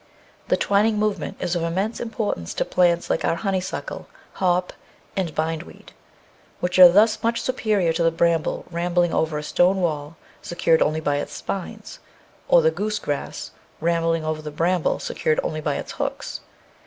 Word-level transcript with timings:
The 0.47 0.57
twining 0.57 0.97
movement 0.97 1.37
is 1.39 1.55
of 1.55 1.61
im 1.61 1.75
mense 1.75 1.99
importance 1.99 2.55
to 2.55 2.65
plants 2.65 3.07
like 3.11 3.23
our 3.23 3.35
honeysuckle, 3.35 4.07
hop, 4.41 4.73
and 5.15 5.35
bind 5.35 5.61
weed, 5.61 5.91
which 6.59 6.79
are 6.79 6.89
thus 6.89 7.21
much 7.21 7.39
superior 7.39 7.93
to 7.93 8.01
the 8.01 8.09
bramble, 8.09 8.65
rambling 8.71 9.13
over 9.13 9.37
a 9.37 9.43
stone 9.43 9.77
wall 9.79 10.17
secured 10.41 10.81
only 10.81 11.01
by 11.01 11.17
its 11.17 11.33
spines, 11.33 11.99
or 12.47 12.63
the 12.63 12.71
goose 12.71 12.97
grass, 12.97 13.51
ram 13.79 14.01
bling 14.01 14.25
over 14.25 14.41
the 14.41 14.49
bramble 14.49 14.97
secured 14.97 15.39
only 15.43 15.61
by 15.61 15.75
its 15.75 15.91
hooks. 15.91 16.39